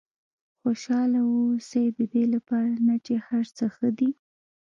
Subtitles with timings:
[0.61, 4.09] خوشاله واوسئ ددې لپاره نه چې هر څه ښه دي.